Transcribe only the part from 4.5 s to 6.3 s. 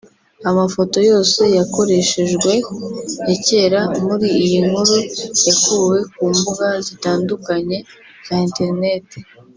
nkuru yakuwe ku